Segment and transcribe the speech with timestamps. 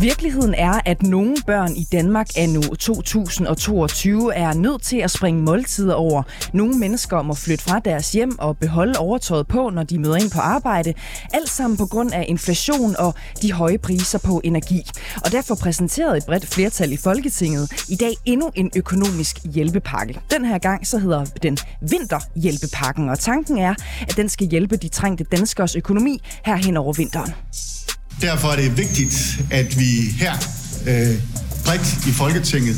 [0.00, 5.42] Virkeligheden er, at nogle børn i Danmark er nu 2022 er nødt til at springe
[5.42, 6.22] måltider over.
[6.52, 10.30] Nogle mennesker må flytte fra deres hjem og beholde overtøjet på, når de møder ind
[10.30, 10.94] på arbejde.
[11.32, 14.82] Alt sammen på grund af inflation og de høje priser på energi.
[15.24, 20.20] Og derfor præsenterede et bredt flertal i Folketinget i dag endnu en økonomisk hjælpepakke.
[20.30, 23.74] Den her gang så hedder den Vinterhjælpepakken, og tanken er,
[24.08, 27.34] at den skal hjælpe de trængte danskers økonomi her hen over vinteren.
[28.20, 30.32] Derfor er det vigtigt, at vi her
[30.86, 31.16] øh,
[31.64, 32.76] bredt i Folketinget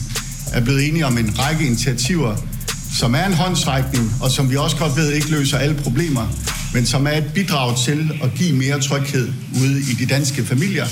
[0.52, 2.36] er blevet enige om en række initiativer,
[2.98, 6.26] som er en håndsrækning, og som vi også godt ved ikke løser alle problemer,
[6.74, 10.86] men som er et bidrag til at give mere tryghed ude i de danske familier,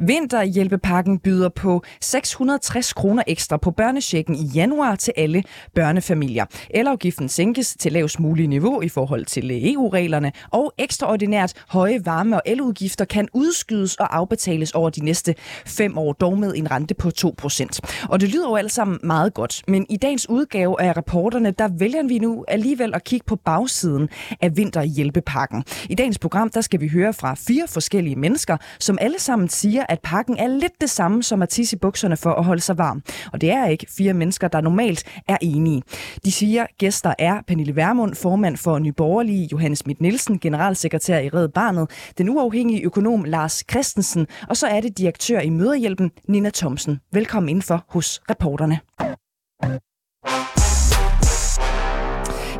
[0.00, 5.42] Vinterhjælpepakken byder på 660 kroner ekstra på børnechecken i januar til alle
[5.74, 6.44] børnefamilier.
[6.70, 12.42] Elafgiften sænkes til lavest mulige niveau i forhold til EU-reglerne, og ekstraordinært høje varme- og
[12.46, 15.34] eludgifter kan udskydes og afbetales over de næste
[15.66, 17.80] fem år, dog med en rente på 2%.
[18.08, 21.68] Og det lyder jo alt sammen meget godt, men i dagens udgave af rapporterne, der
[21.78, 24.08] vælger vi nu alligevel at kigge på bagsiden
[24.40, 25.64] af vinterhjælpepakken.
[25.90, 29.84] I dagens program, der skal vi høre fra fire forskellige mennesker, som alle sammen siger,
[29.88, 32.78] at pakken er lidt det samme som at tisse i bukserne for at holde sig
[32.78, 33.02] varm.
[33.32, 35.82] Og det er ikke fire mennesker, der normalt er enige.
[36.24, 41.48] De siger, gæster er Pernille Vermund, formand for Nyborgerlige, Johannes Schmidt Nielsen, generalsekretær i Red
[41.48, 47.00] Barnet, den uafhængige økonom Lars Christensen, og så er det direktør i Møderhjælpen, Nina Thomsen.
[47.12, 48.80] Velkommen indenfor hos reporterne.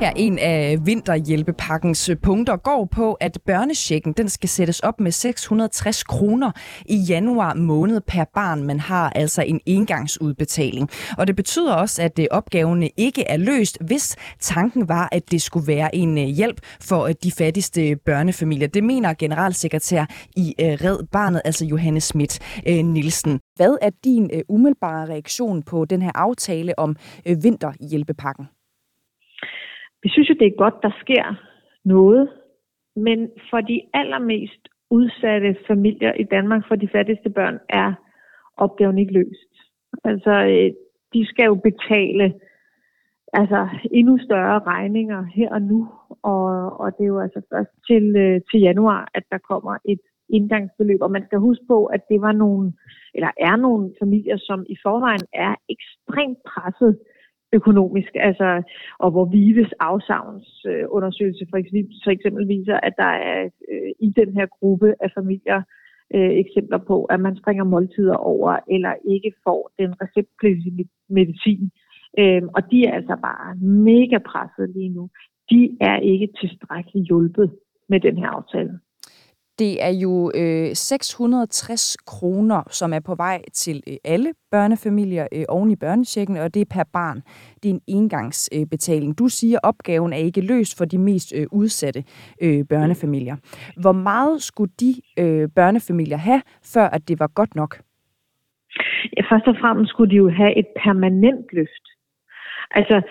[0.01, 5.13] Ja, en af vinterhjælpepakkens øh, punkter går på, at børnechecken den skal sættes op med
[5.13, 6.53] 660 kroner
[6.87, 8.63] i januar måned per barn.
[8.63, 10.91] Man har altså en engangsudbetaling.
[11.19, 15.43] Og det betyder også, at opgaven opgaverne ikke er løst, hvis tanken var, at det
[15.43, 18.69] skulle være en øh, hjælp for de fattigste børnefamilier.
[18.69, 20.05] Det mener generalsekretær
[20.37, 23.41] i Red Barnet, altså Johannes Schmidt Nielsen.
[23.57, 26.97] Hvad er din umiddelbare reaktion på den her aftale om
[27.43, 28.47] vinterhjælpepakken?
[30.03, 31.25] Vi synes jo, det er godt, der sker
[31.85, 32.29] noget,
[32.97, 37.93] men for de allermest udsatte familier i Danmark, for de fattigste børn, er
[38.57, 39.53] opgaven ikke løst.
[40.05, 40.71] Altså, øh,
[41.15, 42.35] de skal jo betale
[43.33, 45.89] altså, endnu større regninger her og nu,
[46.23, 50.01] og, og det er jo altså først til, øh, til januar, at der kommer et
[50.29, 51.01] indgangsbeløb.
[51.03, 52.73] Og man skal huske på, at det var nogle,
[53.15, 56.99] eller er nogle familier, som i forvejen er ekstremt presset
[57.53, 58.63] økonomisk, altså,
[58.99, 64.33] og hvor Vives afsavnsundersøgelse for eksempel, for eksempel viser, at der er øh, i den
[64.33, 65.63] her gruppe af familier
[66.15, 71.71] øh, eksempler på, at man springer måltider over, eller ikke får den receptpligtige medicin.
[72.19, 73.57] Øh, og de er altså bare
[73.91, 75.09] mega presset lige nu.
[75.51, 77.57] De er ikke tilstrækkeligt hjulpet
[77.89, 78.79] med den her aftale.
[79.59, 85.45] Det er jo øh, 660 kroner, som er på vej til øh, alle børnefamilier øh,
[85.49, 87.23] oven i børnechecken, og det er per barn.
[87.63, 89.11] Det er en engangsbetaling.
[89.11, 92.05] Øh, du siger, at opgaven er ikke løst for de mest øh, udsatte
[92.43, 93.37] øh, børnefamilier.
[93.81, 96.43] Hvor meget skulle de øh, børnefamilier have,
[96.75, 97.81] før at det var godt nok?
[99.17, 101.87] Ja, først og fremmest skulle de jo have et permanent løft.
[102.71, 103.03] Altså,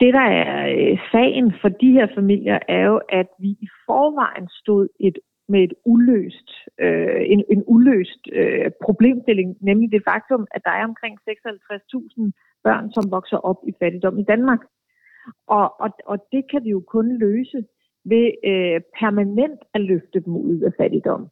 [0.00, 4.48] det der er øh, sagen for de her familier er jo, at vi i forvejen
[4.48, 10.62] stod et med et uløst, øh, en, en uløst øh, problemstilling, nemlig det faktum, at
[10.64, 12.30] der er omkring 56.000
[12.64, 14.62] børn, som vokser op i fattigdom i Danmark.
[15.46, 17.64] Og, og, og det kan vi jo kun løse
[18.04, 21.28] ved øh, permanent at løfte dem ud af fattigdom.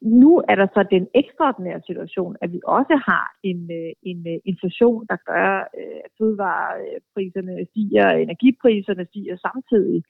[0.00, 4.38] Nu er der så den ekstraordinære situation, at vi også har en, øh, en øh,
[4.44, 10.02] inflation, der gør, øh, at fødevarepriserne stiger, energipriserne stiger samtidig.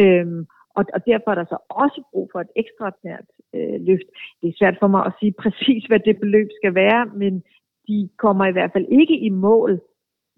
[0.00, 0.46] Øhm,
[0.76, 4.08] og, og derfor er der så også brug for et ekstraordinært øh, løft.
[4.40, 7.42] Det er svært for mig at sige præcis, hvad det beløb skal være, men
[7.88, 9.80] de kommer i hvert fald ikke i mål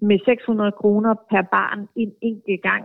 [0.02, 2.84] med 600 kroner per barn en enkelt gang,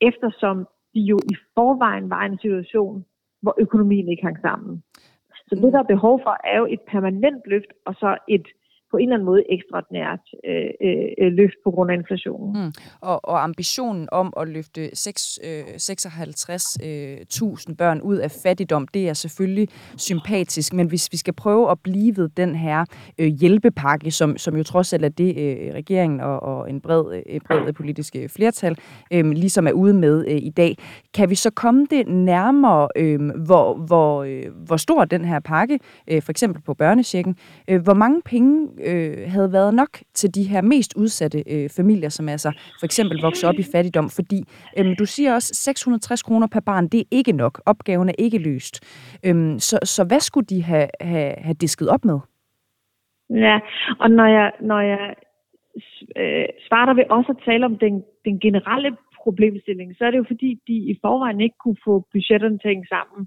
[0.00, 3.04] eftersom de jo i forvejen var i en situation,
[3.42, 4.82] hvor økonomien ikke hang sammen.
[5.48, 8.46] Så det, der er behov for, er jo et permanent løft, og så et
[8.90, 12.64] på en eller anden måde ekstraordinært øh, øh, øh, løft på grund af inflationen.
[12.64, 12.72] Mm.
[13.00, 19.08] Og, og ambitionen om at løfte 6, øh, 56.000 øh, børn ud af fattigdom, det
[19.08, 22.84] er selvfølgelig sympatisk, men hvis vi skal prøve at blive ved den her
[23.18, 27.22] øh, hjælpepakke, som, som jo trods alt er det, øh, regeringen og, og en bred,
[27.26, 28.78] øh, bred politisk øh, flertal
[29.12, 30.76] øh, ligesom er ude med øh, i dag,
[31.14, 35.78] kan vi så komme det nærmere, øh, hvor, hvor, øh, hvor stor den her pakke,
[36.10, 37.36] øh, for eksempel på børnechecken,
[37.68, 42.08] øh, hvor mange penge øh, havde været nok til de her mest udsatte øh, familier,
[42.08, 44.40] som altså for eksempel vokser op i fattigdom, fordi
[44.78, 47.60] øh, du siger også 660 kroner per barn, det er ikke nok.
[47.66, 48.74] Opgaven er ikke løst.
[49.26, 52.18] Øh, så, så hvad skulle de have, have, have disket op med?
[53.30, 53.60] Ja,
[54.00, 55.14] og når jeg, når jeg
[56.16, 60.24] øh, starter ved også at tale om den, den generelle problemstilling, så er det jo
[60.32, 63.20] fordi, de i forvejen ikke kunne få budgetterne til at sammen.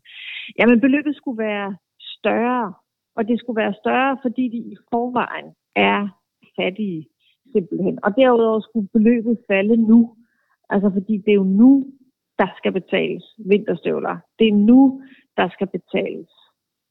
[0.60, 1.70] Jamen beløbet skulle være
[2.18, 2.74] større,
[3.22, 6.02] og det skulle være større, fordi de i forvejen er
[6.60, 7.08] fattige
[7.54, 8.00] simpelthen.
[8.06, 10.16] Og derudover skulle beløbet falde nu,
[10.70, 11.72] altså fordi det er jo nu,
[12.40, 14.16] der skal betales vinterstøvler.
[14.40, 15.02] Det er nu,
[15.38, 16.30] der skal betales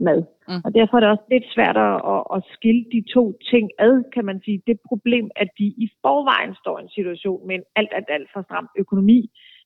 [0.07, 0.21] mad.
[0.49, 0.63] Mm.
[0.65, 3.95] Og derfor er det også lidt svært at, at, at skille de to ting ad,
[4.15, 4.63] kan man sige.
[4.67, 8.29] Det problem, at de i forvejen står i en situation med en alt, alt, alt
[8.35, 9.21] for stram økonomi,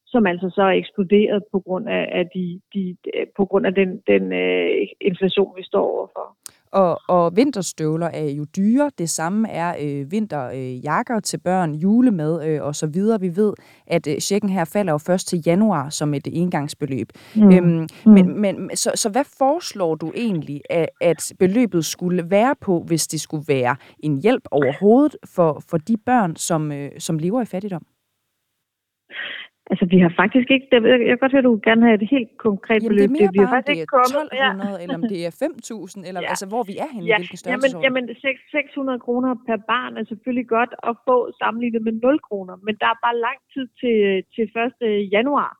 [0.06, 2.96] som altså så er eksploderet på grund af, af, de, de,
[3.36, 6.26] på grund af den, den uh, inflation, vi står overfor.
[6.74, 8.90] Og, og vinterstøvler er jo dyre.
[8.98, 13.20] Det samme er øh, vinterjakker øh, til børn, julemad øh, og så videre.
[13.20, 13.52] Vi ved,
[13.86, 17.08] at øh, checken her falder jo først til januar som et engangsbeløb.
[17.34, 17.52] Mm.
[17.52, 18.12] Øhm, mm.
[18.12, 23.06] Men, men så, så hvad foreslår du egentlig, at, at beløbet skulle være på, hvis
[23.06, 27.44] det skulle være en hjælp overhovedet for, for de børn, som, øh, som lever i
[27.44, 27.86] fattigdom?
[29.70, 30.66] Altså, vi har faktisk ikke...
[30.72, 33.08] Jeg, jeg kan godt høre, at du gerne have et helt konkret jamen, beløb.
[33.08, 34.50] det er mere det, bare, faktisk det er 1200, ja.
[34.82, 36.30] eller om det er 5.000, eller ja.
[36.32, 37.16] altså, hvor vi er henne, ja.
[37.18, 37.78] hvilken størrelse?
[37.86, 42.54] Jamen, jamen 600 kroner per barn er selvfølgelig godt at få sammenlignet med 0 kroner,
[42.66, 43.98] men der er bare lang tid til,
[44.34, 44.44] til
[44.86, 45.12] 1.
[45.16, 45.52] januar.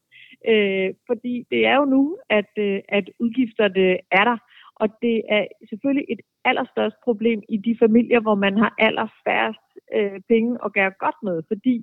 [0.53, 2.03] Øh, fordi det er jo nu,
[2.39, 3.87] at, øh, at udgifterne
[4.19, 4.39] er der.
[4.83, 10.21] Og det er selvfølgelig et allerstørst problem i de familier, hvor man har allerfærrest øh,
[10.33, 11.75] penge at gøre godt med, fordi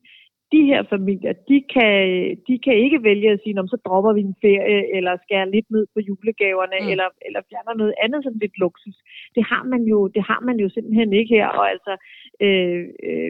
[0.53, 1.97] de her familier, de kan,
[2.47, 5.85] de kan ikke vælge at sige, så dropper vi en ferie, eller skærer lidt ned
[5.93, 6.91] på julegaverne, mm.
[6.91, 8.97] eller, eller fjerner noget andet som lidt luksus.
[9.35, 11.93] Det har man jo, det har man jo simpelthen ikke her, og altså
[12.45, 13.29] øh, øh,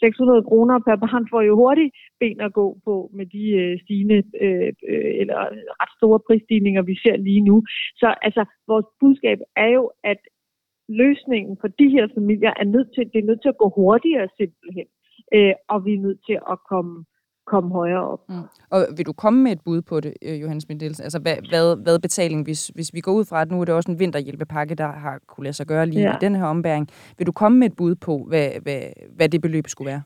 [0.00, 4.18] 600 kroner per barn får jo hurtigt ben at gå på med de øh, stigende,
[4.44, 5.38] øh, øh, eller
[5.80, 7.56] ret store prisstigninger, vi ser lige nu.
[8.00, 10.20] Så altså, vores budskab er jo, at
[10.88, 14.28] løsningen for de her familier er nødt til, det er nødt til at gå hurtigere
[14.38, 14.86] simpelthen
[15.34, 17.04] øh, og vi er nødt til at komme
[17.52, 18.22] komme højere op.
[18.28, 18.46] Mm.
[18.74, 21.02] Og vil du komme med et bud på det, øh, Johannes Mendelsen?
[21.06, 23.74] Altså, hvad, hvad, hvad betaling, hvis, hvis vi går ud fra, at nu er det
[23.74, 26.16] også en vinterhjælpepakke, der har kunne lade sig gøre lige ja.
[26.16, 26.86] i den her ombæring.
[27.18, 28.82] Vil du komme med et bud på, hvad, hvad,
[29.16, 30.02] hvad det beløb skulle være?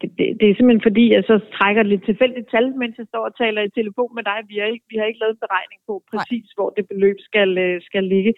[0.00, 3.24] Det, det, det er simpelthen fordi, jeg så trækker lidt tilfældigt tal, mens jeg står
[3.28, 4.38] og taler i telefon med dig.
[4.50, 6.56] Vi har ikke, vi har ikke lavet en beregning på præcis, Nej.
[6.56, 8.32] hvor det beløb skal, øh, skal ligge.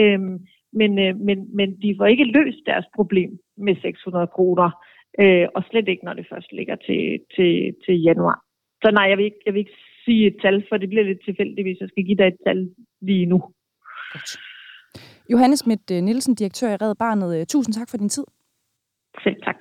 [0.00, 0.34] Øhm,
[0.80, 4.70] men, øh, men, men de får ikke løst deres problem med 600 kroner.
[5.20, 7.02] Øh, og slet ikke, når det først ligger til,
[7.34, 8.38] til, til januar.
[8.82, 11.24] Så nej, jeg vil, ikke, jeg vil ikke sige et tal, for det bliver lidt
[11.24, 12.70] tilfældigt, hvis jeg skal give dig et tal
[13.00, 13.38] lige nu.
[14.12, 14.30] Godt.
[15.32, 17.40] Johannes Schmidt Nielsen, direktør i Red Barnet.
[17.40, 18.24] Øh, tusind tak for din tid.
[19.24, 19.60] Selv tak.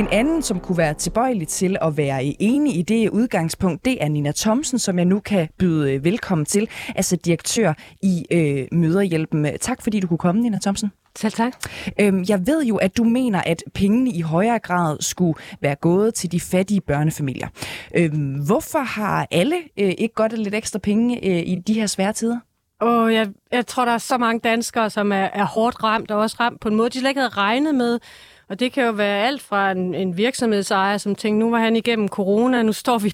[0.00, 4.08] En anden, som kunne være tilbøjelig til at være enig i det udgangspunkt, det er
[4.08, 9.46] Nina Thomsen, som jeg nu kan byde øh, velkommen til, altså direktør i øh, Møderhjælpen.
[9.60, 10.92] Tak fordi du kunne komme, Nina Thomsen.
[11.16, 11.52] Selv tak.
[12.00, 16.14] Øhm, jeg ved jo, at du mener, at pengene i højere grad skulle være gået
[16.14, 17.48] til de fattige børnefamilier.
[17.96, 22.12] Øhm, hvorfor har alle øh, ikke godt lidt ekstra penge øh, i de her svære
[22.12, 22.38] tider?
[22.80, 26.18] Og jeg, jeg tror, der er så mange danskere, som er, er hårdt ramt, og
[26.20, 27.98] også ramt på en måde, de slet ikke havde regnet med.
[28.50, 31.76] Og det kan jo være alt fra en, en virksomhedsejer, som tænkte, nu var han
[31.76, 33.12] igennem corona, nu står vi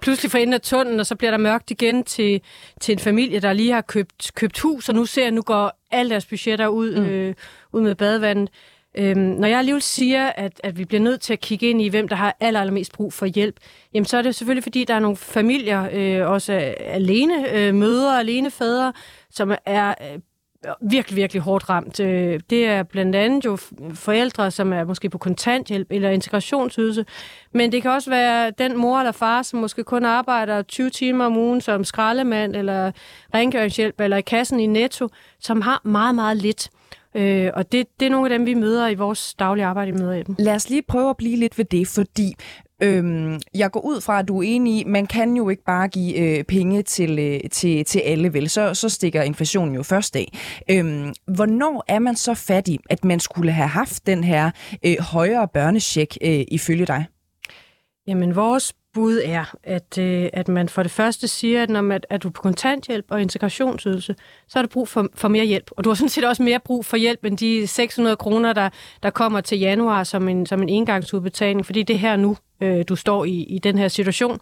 [0.00, 2.40] pludselig for enden af tunnelen, og så bliver der mørkt igen til,
[2.80, 6.10] til en familie, der lige har købt, købt hus, og nu ser nu går alle
[6.10, 7.06] deres budgetter ud, mm.
[7.06, 7.34] øh,
[7.72, 8.50] ud med badevandet.
[8.94, 11.88] Øhm, når jeg alligevel siger, at, at vi bliver nødt til at kigge ind i,
[11.88, 13.56] hvem der har aller, allermest brug for hjælp,
[13.94, 18.20] jamen så er det selvfølgelig, fordi der er nogle familier, øh, også alene øh, mødre,
[18.20, 18.92] alene fædre,
[19.30, 20.18] som er øh,
[20.80, 22.00] virkelig, virkelig hårdt ramt.
[22.00, 23.58] Øh, det er blandt andet jo
[23.94, 27.04] forældre, som er måske på kontanthjælp eller integrationsydelse,
[27.52, 31.24] men det kan også være den mor eller far, som måske kun arbejder 20 timer
[31.24, 32.92] om ugen som skraldemand eller
[33.34, 35.08] rengøringshjælp eller i kassen i Netto,
[35.40, 36.70] som har meget, meget lidt.
[37.14, 39.92] Øh, og det, det er nogle af dem, vi møder i vores daglige arbejde i
[39.92, 40.36] Møderhjælpen.
[40.38, 42.34] Lad os lige prøve at blive lidt ved det, fordi
[42.82, 45.88] Øhm, jeg går ud fra, at du er enig i, man kan jo ikke bare
[45.88, 48.48] give øh, penge til, øh, til, til alle, vel?
[48.48, 50.32] Så, så stikker inflationen jo først af.
[50.70, 54.50] Øhm, hvornår er man så fattig, at man skulle have haft den her
[54.86, 57.04] øh, højere børnecheck øh, ifølge dig?
[58.06, 62.00] Jamen, vores bud er, at, øh, at man for det første siger, at når man,
[62.10, 64.14] at du er på kontanthjælp og integrationsydelse,
[64.48, 65.70] så har du brug for, for mere hjælp.
[65.70, 68.68] Og du har sådan set også mere brug for hjælp end de 600 kroner, der,
[69.02, 72.96] der kommer til januar som en, som en engangsudbetaling, fordi det her nu, øh, du
[72.96, 74.40] står i, i den her situation.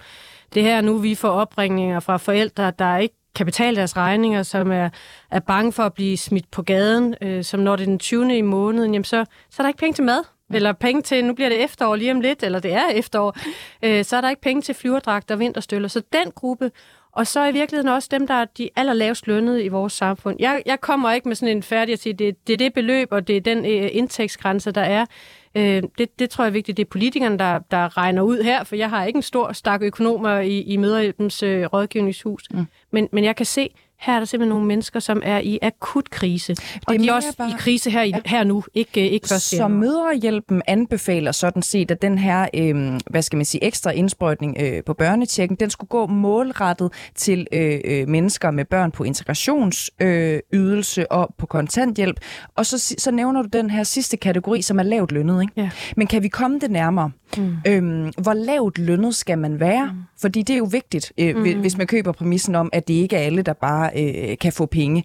[0.55, 4.73] Det her nu, vi får opringninger fra forældre, der ikke kan betale deres regninger, som
[4.73, 4.89] er,
[5.31, 8.39] er bange for at blive smidt på gaden, øh, som når det er den 20.
[8.39, 11.35] i måneden, jamen så, så er der ikke penge til mad eller penge til, nu
[11.35, 13.37] bliver det efterår lige om lidt, eller det er efterår,
[13.83, 15.89] øh, så er der ikke penge til flyverdragter og vinterstøller.
[15.89, 16.71] Så den gruppe,
[17.13, 20.37] og så i virkeligheden også dem, der er de allerlavest lønnede i vores samfund.
[20.39, 23.09] Jeg, jeg kommer ikke med sådan en færdig at sige, det, det er det beløb,
[23.11, 25.07] og det er den øh, indtægtsgrænse, der er.
[25.55, 26.77] Øh, det, det tror jeg er vigtigt.
[26.77, 29.83] Det er politikerne, der, der regner ud her, for jeg har ikke en stor, stak
[29.83, 32.45] økonomer i, i Møderhjælpens øh, rådgivningshus.
[32.51, 32.67] Mm.
[32.91, 36.11] Men, men jeg kan se, her er der simpelthen nogle mennesker, som er i akut
[36.11, 36.55] krise.
[36.55, 37.51] Det og de er også bare...
[37.51, 38.19] i krise her, ja.
[38.27, 43.23] her nu, ikke, ikke først Så mødrehjælpen anbefaler sådan set, at den her, øh, hvad
[43.23, 48.09] skal man sige, ekstra indsprøjtning øh, på børnetjekken, den skulle gå målrettet til øh, øh,
[48.09, 52.21] mennesker med børn på integrationsydelse øh, og på kontanthjælp.
[52.57, 55.43] Og så, så nævner du den her sidste kategori, som er lavt lønnet.
[55.43, 55.53] Ikke?
[55.57, 55.71] Ja.
[55.97, 57.11] Men kan vi komme det nærmere?
[57.37, 57.57] Mm.
[57.67, 59.87] Øhm, hvor lavt lønnet skal man være?
[59.87, 59.99] Mm.
[60.21, 61.61] Fordi det er jo vigtigt, øh, mm.
[61.61, 64.67] hvis man køber præmissen om, at det ikke er alle, der bare øh, kan få
[64.67, 65.05] penge.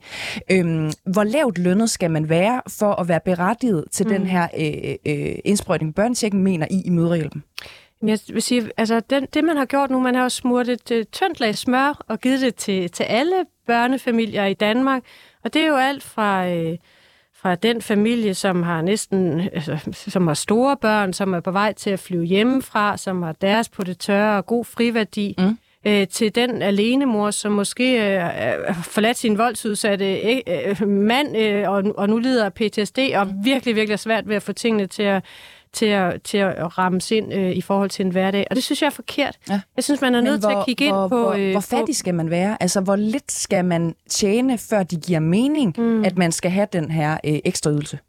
[0.51, 4.11] Øhm, hvor lavt lønnet skal man være for at være berettiget til mm.
[4.13, 7.43] den her øh, øh, indsprøjtning, børnetjekken mener I i mødrehjælpen?
[8.03, 10.91] Jeg vil sige, altså den, det man har gjort nu, man har jo smurt et
[10.91, 13.35] uh, tyndt lag smør og givet det til, til alle
[13.67, 15.03] børnefamilier i Danmark.
[15.43, 16.47] Og det er jo alt fra...
[16.47, 16.77] Øh,
[17.45, 21.73] fra den familie, som har næsten, altså, som har store børn, som er på vej
[21.73, 25.57] til at flyve hjemmefra, som har deres på det tørre og god friværdi, mm.
[25.87, 30.19] Øh, til den alene mor, som måske øh, har forladt sin voldsudsatte
[30.51, 34.43] øh, mand, øh, og, og nu lider af PTSD, og virkelig, virkelig svært ved at
[34.43, 35.23] få tingene til at
[35.75, 38.47] til at, til at ramme ind øh, i forhold til en hverdag.
[38.49, 39.37] Og det synes jeg er forkert.
[39.49, 39.61] Ja.
[39.75, 41.19] Jeg synes, man er nødt hvor, til at kigge hvor, ind på...
[41.19, 42.57] Hvor, øh, hvor fattig skal man være?
[42.59, 46.03] Altså, hvor lidt skal man tjene, før det giver mening, mm.
[46.03, 47.99] at man skal have den her øh, ekstra ydelse?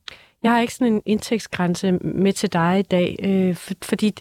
[0.43, 4.15] Jeg har ikke sådan en indtægtsgrænse med til dig i dag, øh, for, fordi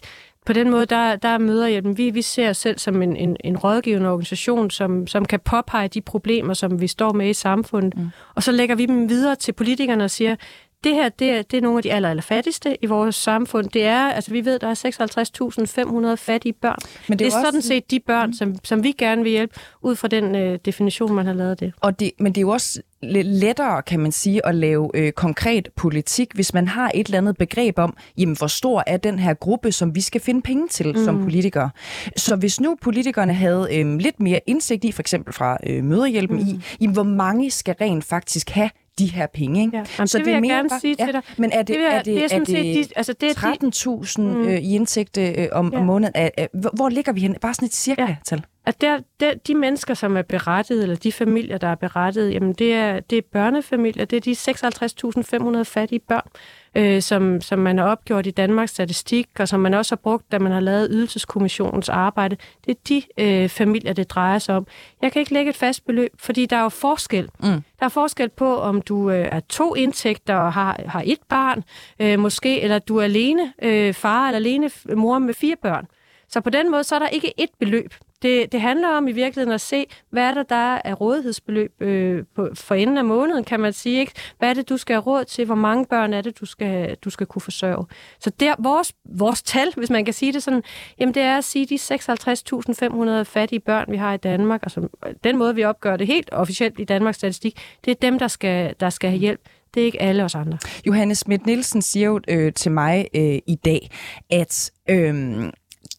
[0.46, 1.98] på den måde, der, der møder jeg dem.
[1.98, 5.88] Vi, vi ser os selv som en, en, en rådgivende organisation, som, som kan påpege
[5.88, 7.96] de problemer, som vi står med i samfundet.
[7.96, 8.10] Mm.
[8.34, 10.36] Og så lægger vi dem videre til politikerne og siger,
[10.84, 13.68] det her, det er, det er nogle af de aller, aller fattigste i vores samfund.
[13.68, 16.78] Det er, altså vi ved, der er 56.500 fattige børn.
[17.08, 17.68] Men det er, det er sådan også...
[17.68, 21.26] set de børn, som, som vi gerne vil hjælpe, ud fra den øh, definition, man
[21.26, 21.72] har lavet det.
[21.80, 22.10] Og det.
[22.20, 26.32] Men det er jo også lidt lettere, kan man sige, at lave øh, konkret politik,
[26.34, 29.72] hvis man har et eller andet begreb om, jamen hvor stor er den her gruppe,
[29.72, 31.04] som vi skal finde penge til mm.
[31.04, 31.70] som politikere.
[32.16, 36.36] Så hvis nu politikerne havde øh, lidt mere indsigt i, for eksempel fra øh, møderhjælpen
[36.36, 36.46] mm.
[36.46, 39.60] i, jamen, hvor mange skal rent faktisk have de her penge.
[39.60, 39.76] Ikke?
[39.76, 39.84] Ja.
[39.98, 41.22] Jamen, så det vil jeg mere gerne bare, sige ja, til dig.
[41.36, 44.20] Men er det, det, er det, det, er, er det, de, altså det er 13.000
[44.20, 44.48] mm.
[44.48, 45.78] øh, i indtægt øh, om, ja.
[45.78, 46.12] om måneden?
[46.14, 47.36] Er, er, hvor, hvor ligger vi hen?
[47.40, 48.38] Bare sådan et cirka-tal.
[48.38, 48.55] Ja.
[48.66, 52.52] At der, der, de mennesker, som er berettet, eller de familier, der er berettet, jamen
[52.52, 56.28] det er, det er børnefamilier, det er de 56.500 fattige børn,
[56.74, 60.32] øh, som, som man har opgjort i Danmarks Statistik, og som man også har brugt,
[60.32, 62.36] da man har lavet Ydelseskommissionens arbejde.
[62.66, 64.66] Det er de øh, familier, det drejer sig om.
[65.02, 67.28] Jeg kan ikke lægge et fast beløb, fordi der er jo forskel.
[67.38, 67.48] Mm.
[67.78, 71.64] Der er forskel på, om du øh, er to indtægter og har, har et barn,
[72.00, 75.86] øh, måske, eller du er alene øh, far eller alene mor med fire børn.
[76.28, 77.94] Så på den måde, så er der ikke et beløb.
[78.22, 82.24] Det, det handler om i virkeligheden at se, hvad er der, der er rådighedsbeløb øh,
[82.34, 84.00] på, for enden af måneden, kan man sige.
[84.00, 84.12] Ikke?
[84.38, 85.44] Hvad er det, du skal have råd til?
[85.44, 87.86] Hvor mange børn er det, du skal, du skal kunne forsørge?
[88.20, 90.62] Så der, vores, vores tal, hvis man kan sige det sådan,
[91.00, 94.88] jamen det er at sige, de 56.500 fattige børn, vi har i Danmark, altså
[95.24, 98.74] den måde, vi opgør det helt officielt i Danmarks statistik, det er dem, der skal,
[98.80, 99.40] der skal have hjælp.
[99.74, 100.58] Det er ikke alle os andre.
[100.86, 103.90] Johannes Schmidt Nielsen siger jo øh, til mig øh, i dag,
[104.30, 105.50] at øh,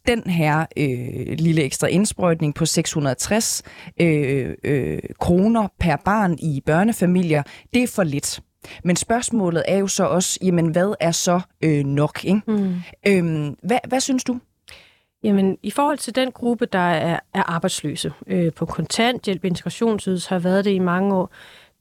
[0.07, 3.63] den her øh, lille ekstra indsprøjtning på 660
[4.01, 8.39] øh, øh, kroner per barn i børnefamilier, det er for lidt.
[8.83, 12.25] Men spørgsmålet er jo så også, jamen hvad er så øh, nok?
[12.25, 12.41] Ikke?
[12.47, 12.75] Mm.
[13.07, 14.39] Øhm, hvad, hvad synes du?
[15.23, 20.39] Jamen, i forhold til den gruppe, der er, er arbejdsløse øh, på kontanthjælp, integrationsydelse har
[20.39, 21.31] været det i mange år,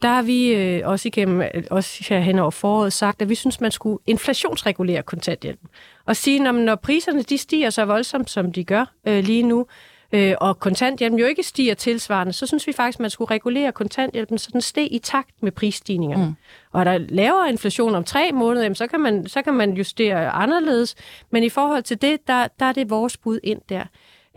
[0.03, 3.35] der har vi øh, også igennem, øh, også her hen over foråret, sagt, at vi
[3.35, 5.69] synes, man skulle inflationsregulere kontanthjælpen.
[6.07, 9.67] Og sige, når, når priserne de stiger så voldsomt, som de gør øh, lige nu,
[10.13, 14.39] øh, og kontanthjælpen jo ikke stiger tilsvarende, så synes vi faktisk, man skulle regulere kontanthjælpen,
[14.39, 16.17] så den steg i takt med prisstigninger.
[16.17, 16.35] Mm.
[16.73, 19.73] Og er der lavere inflation om tre måneder, jamen, så, kan man, så kan man
[19.73, 20.95] justere anderledes.
[21.31, 23.85] Men i forhold til det, der, der er det vores bud ind der.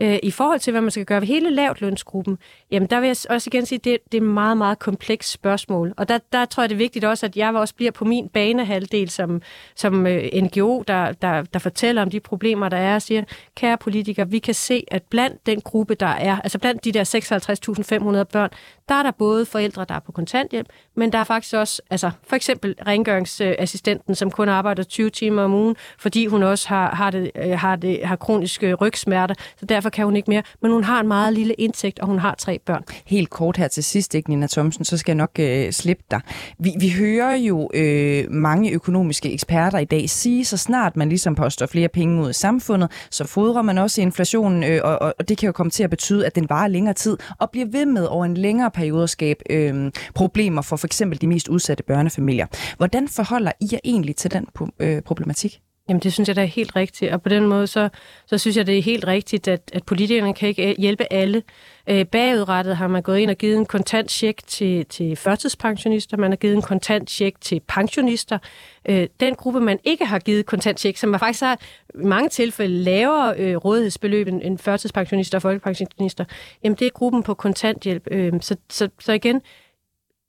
[0.02, 2.38] Øh, I forhold til, hvad man skal gøre ved hele lavt lønsgruppen,
[2.70, 5.30] jamen der vil jeg også igen sige, at det, det er et meget, meget komplekst
[5.30, 5.94] spørgsmål.
[5.96, 8.28] Og der, der tror jeg, det er vigtigt også, at jeg også bliver på min
[8.28, 9.42] banehalvdel som,
[9.76, 13.24] som øh, NGO, der, der, der fortæller om de problemer, der er, og siger,
[13.56, 17.04] kære politikere, vi kan se, at blandt den gruppe, der er, altså blandt de der
[18.18, 18.50] 56.500 børn,
[18.88, 22.10] der er der både forældre, der er på kontanthjælp, men der er faktisk også, altså
[22.28, 27.10] for eksempel rengøringsassistenten, som kun arbejder 20 timer om ugen, fordi hun også har, har,
[27.10, 30.42] det, øh, har, det, har kroniske rygsmerter, så derfor kan hun ikke mere.
[30.62, 32.84] Men hun har en meget lille indtægt, og hun har tre børn.
[33.06, 36.20] Helt kort her til sidst, ikke, Nina Thomsen, så skal jeg nok øh, slippe dig.
[36.58, 41.34] Vi, vi hører jo øh, mange økonomiske eksperter i dag sige, så snart man ligesom
[41.34, 45.38] poster flere penge ud i samfundet, så fodrer man også inflationen, øh, og, og det
[45.38, 48.06] kan jo komme til at betyde, at den varer længere tid og bliver ved med
[48.06, 52.46] over en længere periode at skabe øh, problemer for for eksempel de mest udsatte børnefamilier.
[52.76, 54.46] Hvordan forholder I jer egentlig til den
[54.80, 55.60] øh, problematik?
[55.90, 57.88] Jamen det synes jeg da er helt rigtigt, og på den måde så,
[58.26, 61.42] så synes jeg det er helt rigtigt, at, at politikerne kan ikke hjælpe alle.
[61.86, 66.30] Øh, bagudrettet har man gået ind og givet en kontant check til, til førtidspensionister, man
[66.30, 68.38] har givet en kontant check til pensionister.
[68.88, 72.74] Øh, den gruppe, man ikke har givet kontant check, som faktisk har i mange tilfælde
[72.76, 76.24] lavere øh, rådighedsbeløb end, end førtidspensionister og folkepensionister,
[76.64, 78.08] jamen det er gruppen på kontanthjælp.
[78.10, 79.42] Øh, så, så, så igen,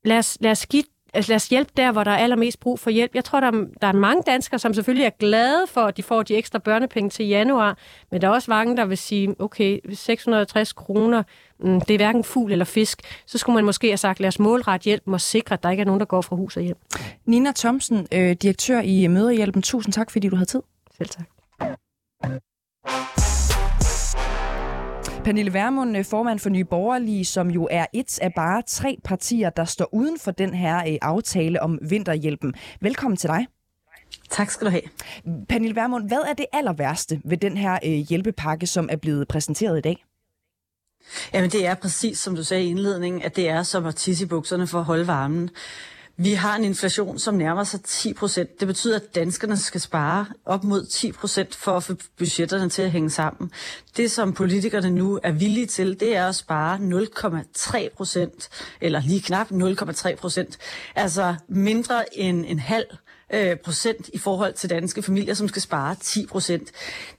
[0.06, 2.80] lad os, lad os give altså lad os hjælpe der, hvor der er allermest brug
[2.80, 3.16] for hjælp.
[3.16, 6.04] Jeg tror, der er, der er mange danskere, som selvfølgelig er glade for, at de
[6.04, 7.78] får de ekstra børnepenge til januar,
[8.12, 11.24] men der er også mange, der vil sige, okay, 660 kroner,
[11.60, 14.40] mm, det er hverken fugl eller fisk, så skulle man måske have sagt, lad os
[14.40, 16.78] målrette hjælp og sikre, at der ikke er nogen, der går fra hus og hjem.
[17.26, 20.62] Nina Thomsen, øh, direktør i Møderhjælpen, tusind tak, fordi du havde tid.
[20.98, 21.26] Selv tak.
[25.24, 29.50] Pernille Vermund, øh, formand for Nye Borgerlige, som jo er et af bare tre partier,
[29.50, 32.54] der står uden for den her øh, aftale om vinterhjælpen.
[32.82, 33.48] Velkommen til dig.
[34.30, 34.82] Tak skal du have.
[35.50, 39.28] Pernille Vermund, hvad er det aller værste ved den her øh, hjælpepakke, som er blevet
[39.28, 40.06] præsenteret i dag?
[41.34, 44.26] Jamen det er præcis som du sagde i indledningen, at det er som at tisse
[44.26, 45.50] i bukserne for at holde varmen.
[46.18, 48.60] Vi har en inflation, som nærmer sig 10 procent.
[48.60, 52.82] Det betyder, at danskerne skal spare op mod 10 procent for at få budgetterne til
[52.82, 53.52] at hænge sammen.
[53.98, 58.50] Det, som politikerne nu er villige til, det er at spare 0,3 procent,
[58.82, 60.58] eller lige knap 0,3 procent.
[60.96, 62.88] Altså mindre end en halv
[63.34, 66.72] øh, procent i forhold til danske familier, som skal spare 10 procent.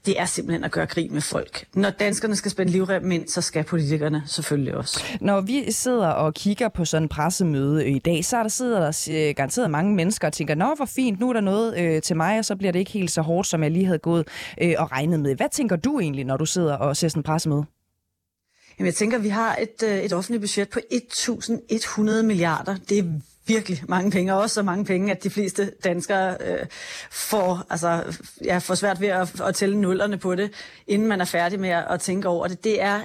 [0.06, 1.64] Det er simpelthen at gøre grin med folk.
[1.74, 5.04] Når danskerne skal spænde livrem ind, så skal politikerne selvfølgelig også.
[5.20, 8.80] Når vi sidder og kigger på sådan en pressemøde i dag, så er der sidder
[8.80, 12.02] der øh, garanteret mange mennesker og tænker, nå hvor fint, nu er der noget øh,
[12.02, 14.28] til mig, og så bliver det ikke helt så hårdt, som jeg lige havde gået
[14.62, 15.34] øh, og regnet med.
[15.34, 17.64] Hvad tænker du egentlig, når du sidder og ser sådan en pressemøde?
[18.78, 22.76] Jamen, jeg tænker, at vi har et, øh, et offentligt budget på 1.100 milliarder.
[22.88, 23.04] Det er
[23.46, 26.66] virkelig mange penge, og også så mange penge, at de fleste danskere øh,
[27.10, 30.50] får, altså, ja, får svært ved at, at tælle nullerne på det,
[30.86, 32.64] inden man er færdig med at, at tænke over det.
[32.64, 33.00] Det er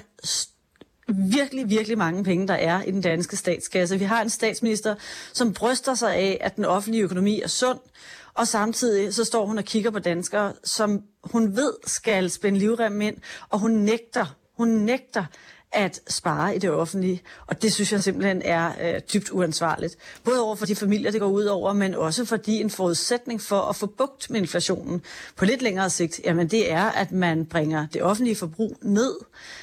[1.08, 3.98] virkelig, virkelig mange penge, der er i den danske statskasse.
[3.98, 4.94] Vi har en statsminister,
[5.32, 7.78] som bryster sig af, at den offentlige økonomi er sund,
[8.34, 13.00] og samtidig så står hun og kigger på danskere, som hun ved skal spænde livrem
[13.00, 13.16] ind,
[13.48, 15.24] og hun nægter, hun nægter
[15.72, 17.22] at spare i det offentlige.
[17.46, 19.96] Og det synes jeg simpelthen er øh, dybt uansvarligt.
[20.24, 23.60] Både over for de familier, det går ud over, men også fordi en forudsætning for
[23.60, 25.02] at få bugt med inflationen
[25.36, 29.14] på lidt længere sigt, jamen det er, at man bringer det offentlige forbrug ned.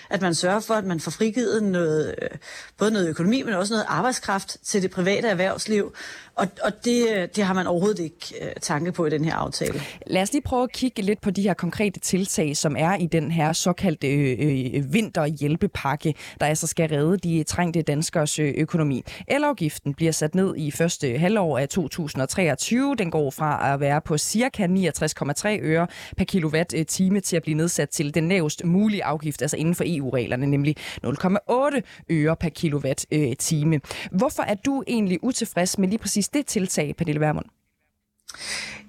[0.10, 2.30] At man sørger for, at man får frigivet noget, øh,
[2.78, 5.94] både noget økonomi, men også noget arbejdskraft til det private erhvervsliv.
[6.36, 9.36] Og, og det, øh, det har man overhovedet ikke øh, tanke på i den her
[9.36, 9.82] aftale.
[10.08, 13.06] Lad os lige prøve at kigge lidt på de her konkrete tiltag, som er i
[13.06, 15.95] den her såkaldte øh, øh vinterhjælpepakke,
[16.40, 19.04] der altså skal redde de trængte danskers økonomi.
[19.28, 22.96] Elafgiften bliver sat ned i første halvår af 2023.
[22.96, 27.44] Den går fra at være på cirka 69,3 øre per kilowatt øh, time til at
[27.44, 31.82] blive nedsat til den lavest mulige afgift, altså inden for EU-reglerne, nemlig 0,8
[32.12, 33.80] øre per kilowatt øh, time.
[34.12, 37.46] Hvorfor er du egentlig utilfreds med lige præcis præcis det tiltag, Pernille Vermund?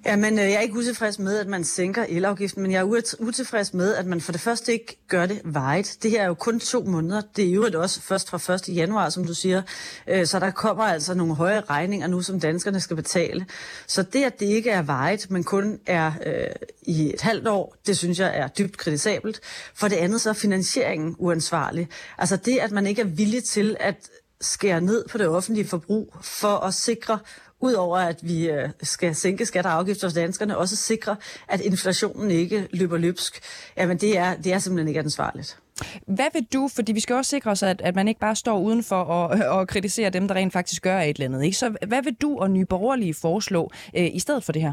[0.06, 3.74] Jamen, øh, jeg er ikke utilfreds med, at man sænker elafgiften, men jeg er utilfreds
[3.74, 5.96] med, at man for det første ikke gør det vejet.
[6.02, 7.22] Det her er jo kun to måneder.
[7.36, 8.76] Det er jo også først fra 1.
[8.76, 9.62] januar, som du siger.
[10.06, 13.46] Øh, så der kommer altså nogle høje regninger nu, som danskerne skal betale.
[13.86, 16.46] Så det, at det ikke er vejet, men kun er øh,
[16.82, 19.40] i et halvt år, det synes jeg er dybt kritisabelt.
[19.74, 21.88] For det andet så er finansieringen uansvarlig.
[22.18, 26.14] Altså det, at man ikke er villig til at skære ned på det offentlige forbrug
[26.22, 27.18] for at sikre,
[27.60, 31.16] udover at vi øh, skal sænke skatter og afgifter hos danskerne, også sikre,
[31.48, 33.40] at inflationen ikke løber løbsk,
[33.76, 35.58] jamen det er, det er simpelthen ikke ansvarligt.
[36.06, 38.58] Hvad vil du, fordi vi skal også sikre os, at, at man ikke bare står
[38.58, 41.44] udenfor og, og kritiserer dem, der rent faktisk gør et eller andet.
[41.44, 41.56] Ikke?
[41.56, 44.72] Så hvad vil du og Nye Borgerlige foreslå øh, i stedet for det her?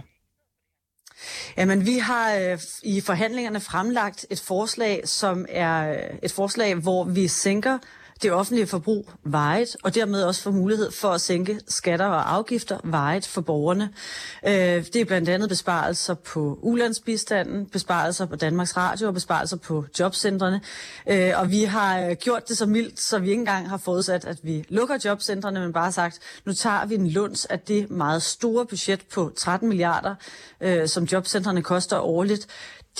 [1.58, 7.04] Jamen, vi har øh, i forhandlingerne fremlagt et forslag, som er øh, et forslag, hvor
[7.04, 7.78] vi sænker
[8.23, 12.77] det offentlige forbrug vejet, og dermed også få mulighed for at sænke skatter og afgifter
[12.83, 13.89] vejet for borgerne.
[14.47, 19.86] Øh, det er blandt andet besparelser på ulandsbistanden, besparelser på Danmarks Radio og besparelser på
[19.99, 20.62] jobcentrene.
[21.09, 24.25] Øh, og vi har øh, gjort det så mildt, så vi ikke engang har forudsat,
[24.25, 28.23] at vi lukker jobcentrene, men bare sagt, nu tager vi en lunds af det meget
[28.23, 30.15] store budget på 13 milliarder,
[30.86, 32.47] som jobcentrene koster årligt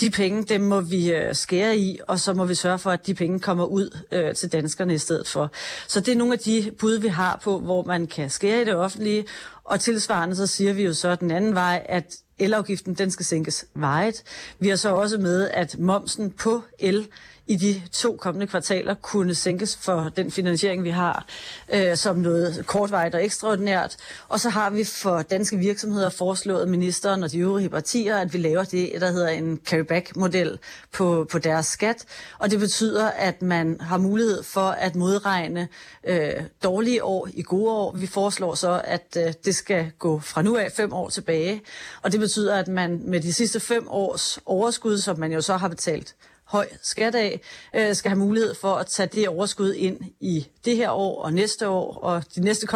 [0.00, 3.06] de penge, dem må vi øh, skære i, og så må vi sørge for, at
[3.06, 5.50] de penge kommer ud øh, til danskerne i stedet for.
[5.88, 8.64] Så det er nogle af de bud, vi har på, hvor man kan skære i
[8.64, 9.26] det offentlige,
[9.64, 13.64] og tilsvarende så siger vi jo så den anden vej, at elafgiften den skal sænkes
[13.74, 14.22] vejet.
[14.58, 17.08] Vi har så også med, at momsen på el
[17.46, 21.26] i de to kommende kvartaler kunne sænkes for den finansiering, vi har,
[21.74, 23.96] øh, som noget kortvarigt og ekstraordinært.
[24.28, 28.38] Og så har vi for danske virksomheder foreslået ministeren og de øvrige partier, at vi
[28.38, 30.58] laver det, der hedder en carryback-model
[30.92, 32.04] på, på deres skat.
[32.38, 35.68] Og det betyder, at man har mulighed for at modregne
[36.04, 37.96] øh, dårlige år i gode år.
[37.96, 41.62] Vi foreslår så, at øh, det skal gå fra nu af fem år tilbage.
[42.02, 45.56] Og det betyder, at man med de sidste fem års overskud, som man jo så
[45.56, 47.40] har betalt høj skat af,
[47.76, 51.32] øh, skal have mulighed for at tage det overskud ind i det her år og
[51.32, 52.66] næste år og de næste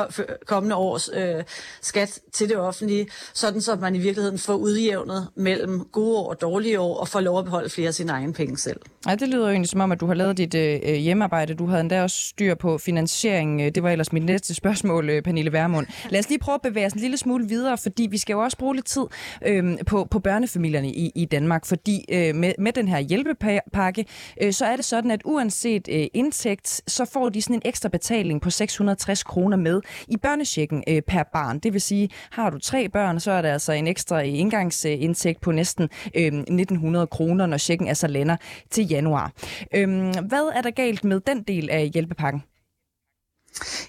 [0.47, 1.45] kommende års øh,
[1.83, 6.41] skat til det offentlige, sådan så man i virkeligheden får udjævnet mellem gode år og
[6.41, 8.81] dårlige år og får lov at beholde flere af sine egne penge selv.
[9.07, 11.55] Ja, det lyder jo egentlig som om, at du har lavet dit øh, øh hjemmearbejde.
[11.55, 13.61] Du havde endda også styr på finansiering.
[13.61, 15.87] Øh, det var ellers mit næste spørgsmål, øh, Pernille Vermund.
[16.11, 18.41] Lad os lige prøve at bevæge os en lille smule videre, fordi vi skal jo
[18.41, 19.05] også bruge lidt tid
[19.47, 24.05] øh, på, på børnefamilierne i, i Danmark, fordi øh, med, med den her hjælpepakke pakke,
[24.43, 27.89] øh, så er det sådan, at uanset øh, indtægt, så får de sådan en ekstra
[27.89, 31.59] betaling på 660 kroner med i børnechecken øh, per barn.
[31.59, 35.41] Det vil sige, har du tre børn, så er der altså en ekstra øh, indgangsindtægt
[35.41, 38.37] på næsten øh, 1900 kroner, når checken altså lander
[38.71, 39.33] til januar.
[39.75, 42.43] Øhm, hvad er der galt med den del af hjælpepakken?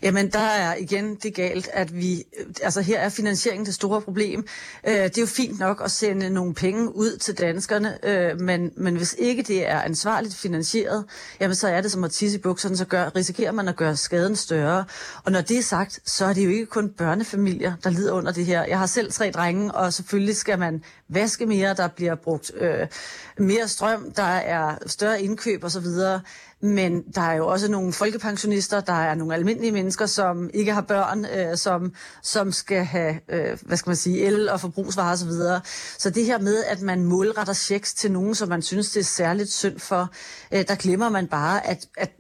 [0.02, 2.24] Jamen, der er igen det galt, at vi,
[2.64, 4.48] altså her er finansieringen det store problem.
[4.88, 8.72] Øh, det er jo fint nok at sende nogle penge ud til danskerne, øh, men,
[8.78, 11.06] men hvis ikke det er ansvarligt finansieret,
[11.40, 13.96] jamen så er det som at tisse i bukserne, så gør, risikerer man at gøre
[13.96, 14.86] skaden større.
[15.24, 18.32] Og når det er sagt, så er det jo ikke kun børnefamilier, der lider under
[18.32, 18.66] det her.
[18.66, 22.88] Jeg har selv tre drenge, og selvfølgelig skal man vaske mere, der bliver brugt øh,
[23.38, 25.88] mere strøm, der er større indkøb osv.,
[26.62, 30.82] men der er jo også nogle folkepensionister, der er nogle almindelige mennesker, som ikke har
[30.82, 31.94] børn, øh, som,
[32.24, 35.30] som skal have, øh, hvad skal man sige, el og forbrugsvarer osv.
[35.30, 35.60] Så,
[35.98, 39.04] så det her med, at man målretter checks til nogen, som man synes, det er
[39.04, 40.10] særligt synd for,
[40.52, 42.12] øh, der glemmer man bare, at, at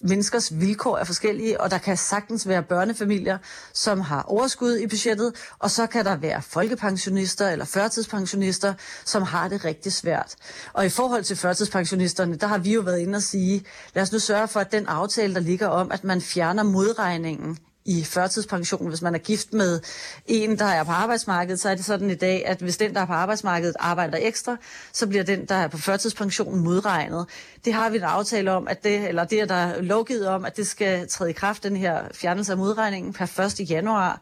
[0.00, 3.38] menneskers vilkår er forskellige, og der kan sagtens være børnefamilier,
[3.72, 9.48] som har overskud i budgettet, og så kan der være folkepensionister eller førtidspensionister, som har
[9.48, 10.34] det rigtig svært.
[10.72, 14.12] Og i forhold til førtidspensionisterne, der har vi jo været inde og sige, lad os
[14.12, 18.88] nu sørge for, at den aftale, der ligger om, at man fjerner modregningen i førtidspension.
[18.88, 19.80] Hvis man er gift med
[20.26, 23.00] en, der er på arbejdsmarkedet, så er det sådan i dag, at hvis den, der
[23.00, 24.56] er på arbejdsmarkedet, arbejder ekstra,
[24.92, 27.26] så bliver den, der er på førtidspensionen, modregnet.
[27.64, 30.56] Det har vi en aftale om, at det, eller det er der lovgivet om, at
[30.56, 33.70] det skal træde i kraft, den her fjernelse af modregningen per 1.
[33.70, 34.20] januar.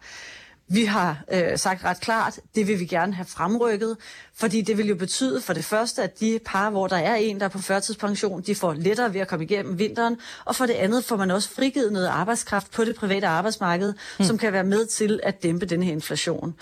[0.69, 3.97] Vi har øh, sagt ret klart, det vil vi gerne have fremrykket,
[4.35, 7.39] fordi det vil jo betyde for det første, at de par, hvor der er en,
[7.39, 10.75] der er på førtidspension, de får lettere ved at komme igennem vinteren, og for det
[10.75, 14.25] andet får man også frigivet noget arbejdskraft på det private arbejdsmarked, mm.
[14.25, 16.55] som kan være med til at dæmpe den her inflation.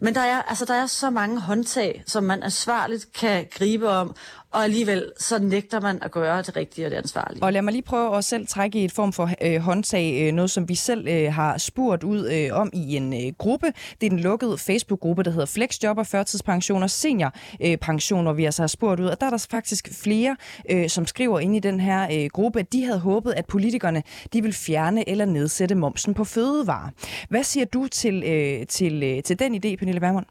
[0.00, 4.16] Men der er, altså, der er så mange håndtag, som man ansvarligt kan gribe om,
[4.50, 7.42] og alligevel så nægter man at gøre det rigtige og det ansvarlige.
[7.42, 10.32] Og lad mig lige prøve at selv trække i et form for øh, håndtag, øh,
[10.32, 13.66] noget som vi selv øh, har spurgt ud øh, om i en øh, gruppe.
[14.00, 18.62] Det er den lukkede Facebook-gruppe, der hedder Flexjobber, Førtidspension og Seniorpension, øh, hvor vi altså
[18.62, 19.06] har spurgt ud.
[19.06, 20.36] Og der er der faktisk flere,
[20.70, 24.02] øh, som skriver ind i den her øh, gruppe, at de havde håbet, at politikerne
[24.32, 26.90] de vil fjerne eller nedsætte momsen på fødevarer.
[27.28, 30.26] Hvad siger du til, øh, til, øh, til den idé, Pernille Vermund?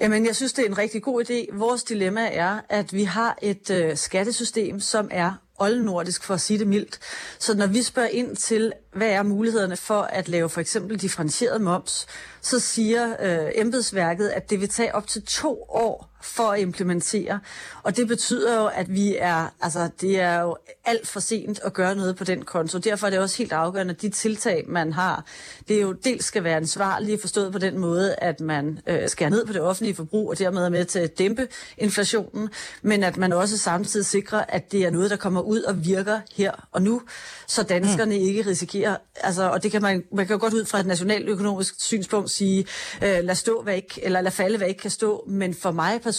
[0.00, 1.56] Jamen, jeg synes, det er en rigtig god idé.
[1.56, 6.58] Vores dilemma er, at vi har et øh, skattesystem, som er oldnordisk, for at sige
[6.58, 6.98] det mildt.
[7.38, 11.60] Så når vi spørger ind til, hvad er mulighederne for at lave for eksempel differentieret
[11.60, 12.06] moms,
[12.40, 17.40] så siger øh, embedsværket, at det vil tage op til to år for at implementere.
[17.82, 21.72] Og det betyder jo, at vi er, altså det er jo alt for sent at
[21.72, 22.78] gøre noget på den konto.
[22.78, 25.24] Derfor er det også helt afgørende, at de tiltag, man har,
[25.68, 29.30] det er jo dels skal være ansvarlige, forstået på den måde, at man øh, skærer
[29.30, 32.48] ned på det offentlige forbrug, og dermed er med til at dæmpe inflationen,
[32.82, 36.20] men at man også samtidig sikrer, at det er noget, der kommer ud og virker
[36.34, 37.02] her og nu,
[37.46, 38.24] så danskerne mm.
[38.24, 41.74] ikke risikerer, altså, og det kan man, man kan jo godt ud fra et nationaløkonomisk
[41.78, 42.66] synspunkt sige,
[43.02, 46.00] øh, lad stå, hvad ikke, eller lad falde, hvad ikke kan stå, men for mig
[46.02, 46.15] personligt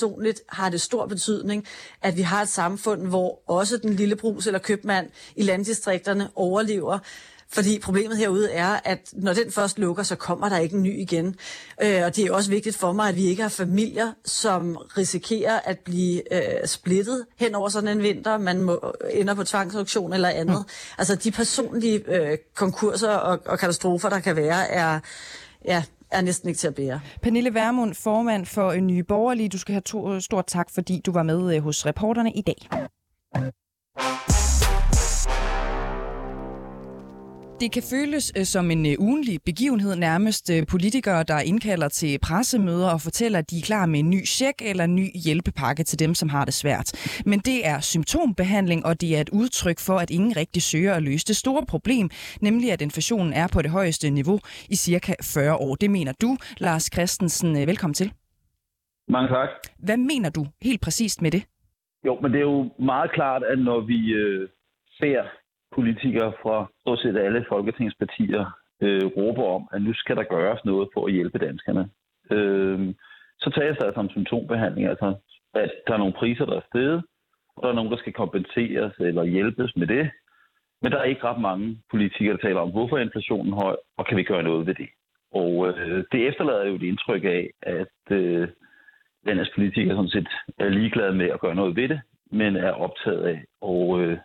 [0.50, 1.66] har det stor betydning,
[2.02, 7.00] at vi har et samfund, hvor også den lille brus eller købmand i landdistrikterne overlever,
[7.50, 11.00] fordi problemet herude er, at når den først lukker, så kommer der ikke en ny
[11.00, 11.36] igen.
[11.82, 15.60] Øh, og det er også vigtigt for mig, at vi ikke har familier, som risikerer
[15.60, 18.38] at blive øh, splittet hen over sådan en vinter.
[18.38, 20.58] Man må, ender på tvangsauktion eller andet.
[20.58, 20.72] Mm.
[20.98, 25.00] Altså de personlige øh, konkurser og, og katastrofer, der kan være, er...
[25.66, 27.00] Ja, er næsten ikke til at bære.
[27.22, 29.52] Pernille Vermund, formand for en ny borgerlig.
[29.52, 32.42] Du skal have to, øh, stort tak, fordi du var med øh, hos reporterne i
[32.42, 32.70] dag.
[37.62, 40.46] Det kan føles øh, som en øh, ugenlig begivenhed nærmest.
[40.54, 44.22] Øh, politikere, der indkalder til pressemøder og fortæller, at de er klar med en ny
[44.26, 46.88] check eller en ny hjælpepakke til dem, som har det svært.
[47.26, 51.04] Men det er symptombehandling, og det er et udtryk for, at ingen rigtig søger at
[51.04, 52.10] løse det store problem,
[52.42, 54.40] nemlig at inflationen er på det højeste niveau
[54.70, 55.76] i cirka 40 år.
[55.76, 57.56] Det mener du, Lars Christensen.
[57.56, 58.12] Velkommen til.
[59.10, 59.50] Mange tak.
[59.80, 61.44] Hvad mener du helt præcist med det?
[62.06, 64.50] Jo, men det er jo meget klart, at når vi øh,
[65.00, 65.22] ser
[65.78, 68.44] politikere fra stort set alle folketingspartier
[68.82, 71.90] øh, råber om, at nu skal der gøres noget for at hjælpe danskerne.
[72.32, 72.80] Øh,
[73.40, 75.08] så tages der altså om symptombehandling, altså
[75.54, 77.04] at der er nogle priser, der er steget,
[77.56, 80.10] og der er nogen, der skal kompenseres eller hjælpes med det.
[80.82, 84.06] Men der er ikke ret mange politikere, der taler om, hvorfor er inflationen høj, og
[84.06, 84.90] kan vi gøre noget ved det.
[85.32, 88.48] Og øh, det efterlader jo et indtryk af, at øh,
[89.26, 93.24] landets politikere sådan set er ligeglade med at gøre noget ved det, men er optaget
[93.24, 93.40] af
[93.72, 94.18] at øh,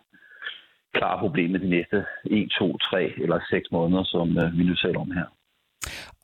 [0.93, 4.99] klare problemet de næste 1, 2, 3 eller 6 måneder, som øh, vi nu taler
[4.99, 5.27] om her.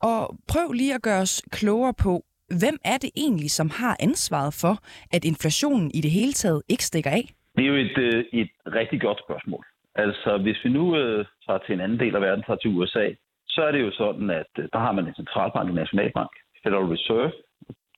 [0.02, 2.12] Og prøv lige at gøre os klogere på,
[2.62, 4.74] hvem er det egentlig, som har ansvaret for,
[5.16, 7.24] at inflationen i det hele taget ikke stikker af?
[7.56, 9.64] Det er jo et, øh, et rigtig godt spørgsmål.
[9.94, 13.06] Altså, hvis vi nu øh, tager til en anden del af verden, tager til USA,
[13.48, 16.30] så er det jo sådan, at øh, der har man en centralbank, en nationalbank,
[16.62, 17.32] Federal Reserve.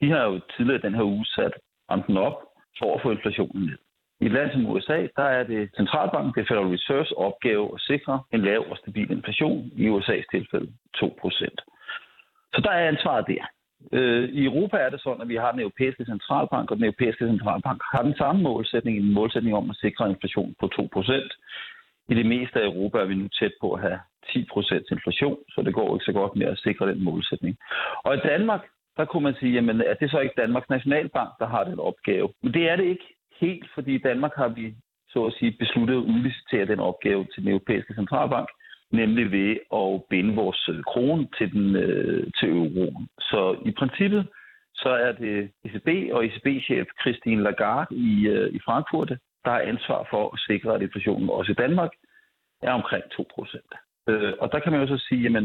[0.00, 1.54] De har jo tidligere den her uge sat
[1.90, 2.36] renten op
[2.78, 3.78] for at få inflationen ned.
[4.22, 8.22] I et land som USA, der er det centralbanken, det Federal Reserves opgave at sikre
[8.34, 11.02] en lav og stabil inflation, i USA's tilfælde 2%.
[12.54, 13.44] Så der er ansvaret der.
[13.92, 17.26] Øh, I Europa er det sådan, at vi har den europæiske centralbank, og den europæiske
[17.26, 21.38] centralbank har den samme målsætning, en målsætning om at sikre inflation på 2%.
[22.08, 25.62] I det meste af Europa er vi nu tæt på at have 10% inflation, så
[25.62, 27.56] det går ikke så godt med at sikre den målsætning.
[28.04, 28.62] Og i Danmark,
[28.96, 32.28] der kunne man sige, jamen, at det så ikke Danmarks Nationalbank, der har den opgave.
[32.42, 33.06] Men det er det ikke
[33.46, 34.74] helt, fordi i Danmark har vi
[35.08, 38.48] så at sige besluttet at udlicitere den opgave til den europæiske centralbank,
[38.92, 39.50] nemlig ved
[39.80, 43.08] at binde vores øh, krone til, den, øh, til euroen.
[43.20, 44.22] Så i princippet
[44.74, 49.08] så er det ECB og ECB-chef Christine Lagarde i, øh, i Frankfurt,
[49.44, 51.90] der har ansvar for at sikre, at inflationen også i Danmark
[52.62, 53.72] er omkring 2 procent.
[54.08, 55.42] Øh, og der kan man jo så sige, at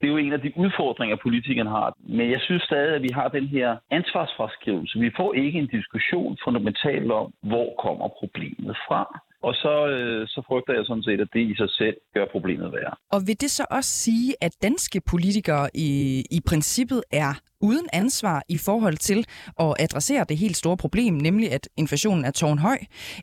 [0.00, 1.96] det er jo en af de udfordringer, politikerne har.
[2.18, 4.98] Men jeg synes stadig, at vi har den her ansvarsfraskrivelse.
[4.98, 9.20] Vi får ikke en diskussion fundamentalt om, hvor kommer problemet fra.
[9.42, 12.72] Og så, øh, så frygter jeg sådan set, at det i sig selv gør problemet
[12.72, 12.94] værre.
[13.12, 15.90] Og vil det så også sige, at danske politikere i,
[16.30, 19.26] i princippet er uden ansvar i forhold til
[19.60, 22.78] at adressere det helt store problem, nemlig at inflationen er tårnhøj?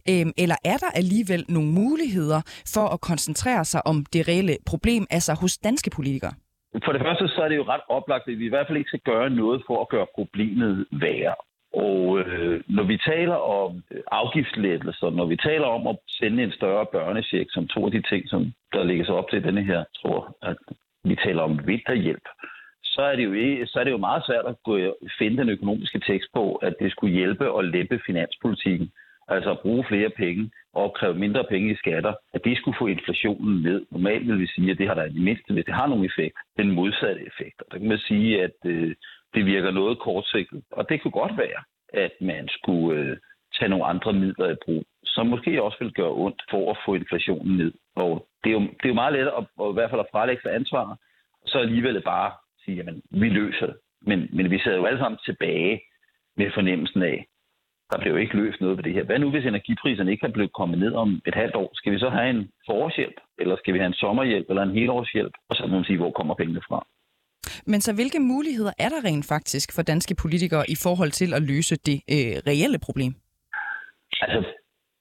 [0.09, 2.41] Øhm, eller er der alligevel nogle muligheder
[2.73, 6.33] for at koncentrere sig om det reelle problem, altså hos danske politikere?
[6.86, 8.88] For det første så er det jo ret oplagt, at vi i hvert fald ikke
[8.88, 11.36] skal gøre noget for at gøre problemet værre.
[11.73, 16.86] Og øh, når vi taler om afgiftslettelser, når vi taler om at sende en større
[16.86, 20.57] børnesjek, som to af de ting, som der lægges op til denne her, tror at
[21.03, 22.27] vi taler om vinterhjælp,
[22.83, 25.99] så er, det jo, så er det jo meget svært at gå, finde den økonomiske
[25.99, 28.91] tekst på, at det skulle hjælpe og lette finanspolitikken
[29.27, 32.88] altså at bruge flere penge og opkræve mindre penge i skatter, at det skulle få
[32.88, 33.86] inflationen ned.
[33.91, 36.05] Normalt vil vi sige, at det har der i det mindste, hvis det har nogen
[36.05, 37.62] effekt, den modsatte effekt.
[37.62, 38.95] Og der kan man sige, at øh,
[39.33, 40.63] det virker noget kortsigtet.
[40.71, 41.62] Og det kunne godt være,
[41.93, 43.17] at man skulle øh,
[43.59, 46.95] tage nogle andre midler i brug, som måske også vil gøre ondt for at få
[46.95, 47.73] inflationen ned.
[47.95, 50.12] Og det er jo, det er jo meget let at, at, i hvert fald at
[50.12, 50.86] frelægge sig ansvar,
[51.41, 52.31] og så alligevel bare
[52.65, 53.75] sige, at vi løser det.
[54.01, 55.81] Men, men vi sidder jo alle sammen tilbage
[56.38, 57.25] med fornemmelsen af,
[57.93, 59.03] der bliver jo ikke løst noget ved det her.
[59.03, 61.69] Hvad nu, hvis energipriserne ikke er blevet kommet ned om et halvt år?
[61.73, 65.34] Skal vi så have en forårshjælp, eller skal vi have en sommerhjælp, eller en helårshjælp?
[65.49, 66.79] Og så må man sige, hvor kommer pengene fra?
[67.65, 71.41] Men så hvilke muligheder er der rent faktisk for danske politikere i forhold til at
[71.41, 73.13] løse det øh, reelle problem?
[74.21, 74.39] Altså,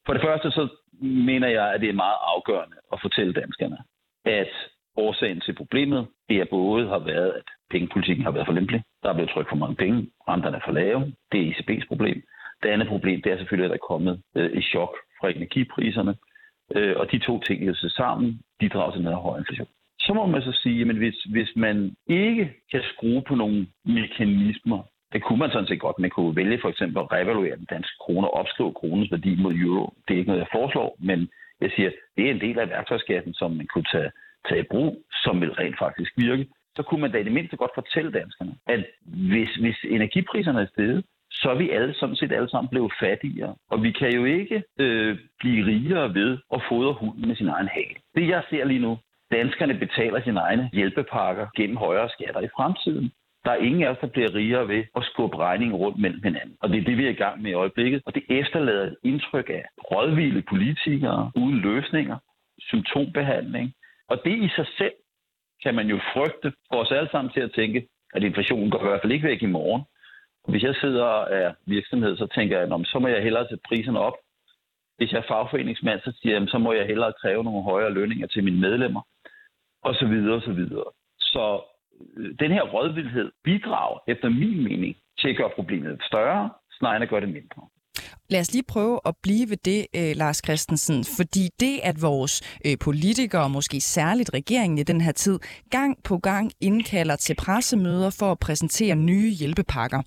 [0.06, 0.68] for det første så
[1.00, 3.78] mener jeg, at det er meget afgørende at fortælle danskerne,
[4.24, 4.52] at
[4.96, 8.82] årsagen til problemet, det er både har været, at pengepolitikken har været for lempelig.
[9.02, 10.10] Der er blevet trykt for mange penge.
[10.28, 11.12] Renterne er for lave.
[11.32, 12.22] Det er ECB's problem.
[12.62, 16.14] Det andet problem, det er selvfølgelig, at der er kommet øh, et chok fra energipriserne.
[16.76, 19.68] Øh, og de to ting er sammen, de drager til noget høj inflation.
[20.00, 24.82] Så må man så sige, at hvis, hvis man ikke kan skrue på nogle mekanismer,
[25.12, 25.98] det kunne man sådan set godt.
[25.98, 29.54] Man kunne vælge for eksempel at revaluere den danske krone og opskrive kronens værdi mod
[29.54, 29.94] euro.
[30.08, 31.28] Det er ikke noget, jeg foreslår, men
[31.60, 34.10] jeg siger, det er en del af værktøjskassen, som man kunne tage,
[34.48, 36.46] tage i brug, som vil rent faktisk virke.
[36.76, 38.86] Så kunne man da i det mindste godt fortælle danskerne, at
[39.32, 41.04] hvis, hvis energipriserne er steget,
[41.40, 43.54] så er vi alle sådan set alle sammen blevet fattigere.
[43.70, 47.68] Og vi kan jo ikke øh, blive rigere ved at fodre hunden med sin egen
[47.68, 47.96] hale.
[48.14, 48.98] Det jeg ser lige nu,
[49.32, 53.12] danskerne betaler sine egne hjælpepakker gennem højere skatter i fremtiden.
[53.44, 56.56] Der er ingen af os, der bliver rigere ved at skubbe regningen rundt mellem hinanden.
[56.60, 58.02] Og det er det, vi er i gang med i øjeblikket.
[58.06, 62.16] Og det efterlader et indtryk af rådvilde politikere uden løsninger,
[62.58, 63.74] symptombehandling.
[64.08, 64.92] Og det i sig selv
[65.62, 68.88] kan man jo frygte for os alle sammen til at tænke, at inflationen går i
[68.88, 69.82] hvert fald ikke væk i morgen.
[70.48, 73.98] Hvis jeg sidder og er virksomhed, så tænker jeg, så må jeg hellere sætte priserne
[74.00, 74.14] op.
[74.96, 78.26] Hvis jeg er fagforeningsmand, så siger jeg, så må jeg hellere kræve nogle højere lønninger
[78.26, 79.02] til mine medlemmer,
[79.82, 80.84] og så videre, og så videre.
[81.20, 81.60] Så
[82.16, 87.02] øh, den her rådvildhed bidrager efter min mening til at gøre problemet større, snarere end
[87.02, 87.68] at gøre det mindre.
[88.32, 92.34] Lad os lige prøve at blive ved det, øh, Lars Christensen, fordi det, at vores
[92.66, 95.36] øh, politikere, måske særligt regeringen i den her tid,
[95.70, 100.00] gang på gang indkalder til pressemøder for at præsentere nye hjælpepakker.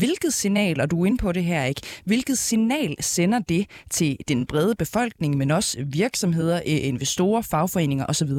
[0.00, 3.62] Hvilket signal, og du er inde på det her ikke, hvilket signal sender det
[3.96, 8.32] til den brede befolkning, men også virksomheder, øh, investorer, fagforeninger osv.?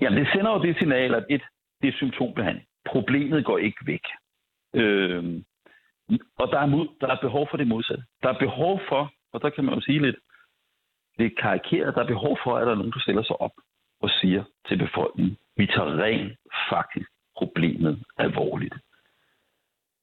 [0.00, 1.42] Jamen, det sender jo det signal, at et,
[1.80, 2.66] det er symptombehandling.
[2.92, 4.04] Problemet går ikke væk.
[4.74, 5.42] Øh,
[6.38, 8.04] og der er, mod, der er behov for det modsatte.
[8.22, 10.16] Der er behov for, og der kan man jo sige lidt,
[11.18, 13.52] det er karikeret, der er behov for, at der er nogen, der stiller sig op
[14.00, 16.38] og siger til befolkningen, vi tager rent
[16.70, 18.74] faktisk problemet alvorligt.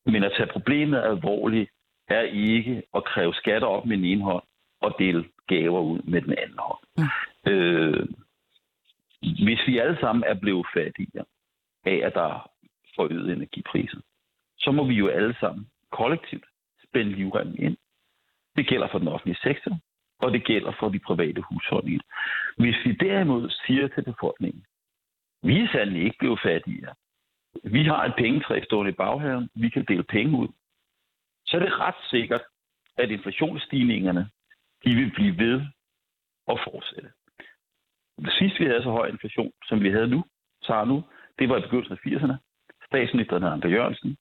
[0.05, 1.69] Men at tage problemet alvorligt
[2.07, 4.43] er ikke at kræve skatter op med den ene hånd
[4.81, 6.79] og dele gaver ud med den anden hånd.
[6.97, 7.51] Mm.
[7.51, 8.07] Øh,
[9.21, 11.25] hvis vi alle sammen er blevet fattigere
[11.85, 12.49] af, at der er
[12.95, 13.99] forøget energipriser,
[14.57, 15.67] så må vi jo alle sammen
[15.99, 16.45] kollektivt
[16.86, 17.77] spænde livremmen ind.
[18.55, 19.73] Det gælder for den offentlige sektor,
[20.19, 22.03] og det gælder for de private husholdninger.
[22.57, 24.65] Hvis vi derimod siger til befolkningen,
[25.43, 26.93] vi er sandelig ikke blevet fattigere.
[27.63, 30.47] Vi har et pengetræ stående i baghaven, vi kan dele penge ud.
[31.45, 32.41] Så er det ret sikkert,
[32.97, 34.29] at inflationsstigningerne
[34.86, 35.62] de vil blive ved
[36.47, 37.10] at fortsætte.
[38.39, 40.23] Sidst vi havde så høj inflation, som vi havde nu,
[40.62, 41.03] så nu,
[41.39, 42.36] det var i begyndelsen af 80'erne.
[42.86, 44.17] Statsministeren Andre Jørgensen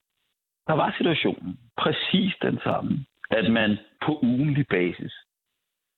[0.67, 5.15] der var situationen præcis den samme, at man på ugenlig basis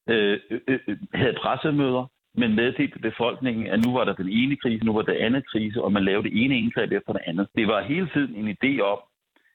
[0.08, 4.84] øh, øh, øh, havde pressemøder, men meddelte befolkningen, at nu var der den ene krise,
[4.84, 7.48] nu var der anden krise, og man lavede det ene indgreb efter det andet.
[7.54, 8.98] Det var hele tiden en idé om,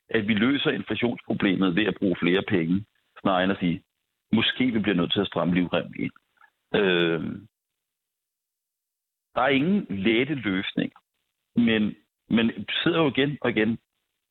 [0.10, 2.86] at vi løser inflationsproblemet ved at bruge flere penge,
[3.22, 3.84] snarere end at sige,
[4.34, 6.12] måske vi bliver nødt til at stramme livremmen ind.
[6.76, 7.22] Øh,
[9.36, 11.00] der er ingen lette løsninger,
[11.56, 11.96] men,
[12.30, 13.78] men sidder jo igen og igen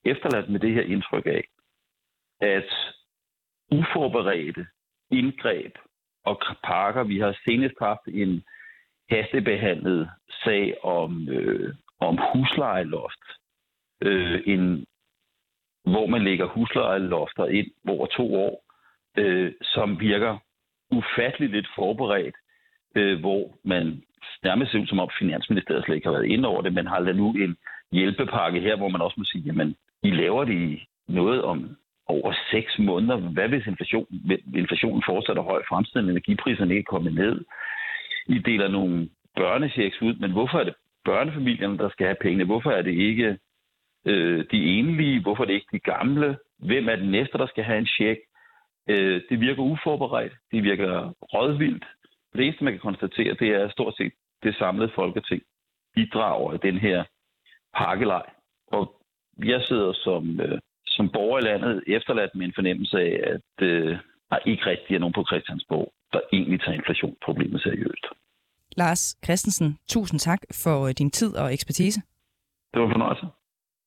[0.04, 1.44] efterladt med det her indtryk af,
[2.40, 2.70] at
[3.70, 4.66] uforberedte
[5.10, 5.78] indgreb
[6.24, 8.44] og pakker, vi har senest haft en
[9.10, 10.10] hastebehandlet
[10.44, 13.24] sag om, øh, om huslejeloft,
[14.02, 14.86] øh, en,
[15.84, 18.64] hvor man lægger huslejelofter ind over to år,
[19.16, 20.38] øh, som virker
[20.90, 22.36] ufatteligt lidt forberedt,
[22.96, 24.02] øh, hvor man
[24.42, 27.00] nærmest ser ud som om Finansministeriet slet ikke har været inde over det, men har
[27.00, 27.56] lavet nu en
[27.92, 31.76] hjælpepakke her, hvor man også må sige, jamen i laver det i noget om
[32.06, 33.16] over seks måneder.
[33.16, 37.44] Hvad hvis inflationen, inflationen fortsætter høj fremtiden, energipriserne ikke kommer ned?
[38.26, 40.74] I deler nogle børnechecks ud, men hvorfor er det
[41.04, 42.44] børnefamilierne, der skal have pengene?
[42.44, 43.38] Hvorfor er det ikke
[44.06, 45.22] øh, de enlige?
[45.22, 46.38] Hvorfor er det ikke de gamle?
[46.58, 48.20] Hvem er den næste, der skal have en check?
[48.88, 50.32] Øh, det virker uforberedt.
[50.52, 51.84] Det virker rådvildt.
[52.32, 55.42] Det eneste, man kan konstatere, det er stort set det samlede folketing
[55.94, 57.04] bidrager i den her
[57.76, 58.26] pakkelej.
[58.66, 58.82] Og
[59.38, 63.96] jeg sidder som, øh, som borger i landet efterladt med en fornemmelse af, at øh,
[64.30, 68.06] der ikke rigtig er nogen på Christiansborg, der egentlig tager inflationsproblemet seriøst.
[68.76, 72.00] Lars Christensen, tusind tak for øh, din tid og ekspertise.
[72.72, 73.26] Det var en fornøjelse.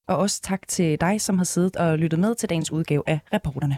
[0.08, 3.20] Og også tak til dig, som har siddet og lyttet med til dagens udgave af
[3.34, 3.78] Reporterne.